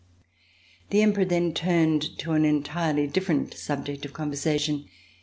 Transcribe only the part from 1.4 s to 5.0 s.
turned to an entirely different subject of conversation.